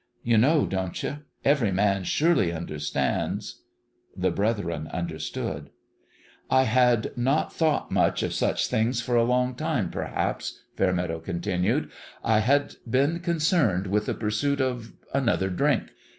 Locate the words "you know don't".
0.31-1.03